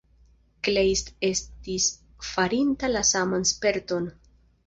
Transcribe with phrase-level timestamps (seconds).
[0.67, 1.85] Kleist estis
[2.29, 4.09] farinta la saman sperton.